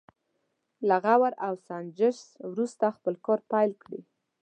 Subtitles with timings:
[0.87, 2.17] له غور او سنجش
[2.51, 4.01] وروسته خپل کار پيل کړي.